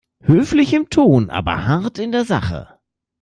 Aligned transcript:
Höflich 0.23 0.73
im 0.73 0.89
Ton, 0.89 1.29
aber 1.29 1.67
hart 1.67 1.99
in 1.99 2.11
der 2.11 2.25
Sache. 2.25 2.79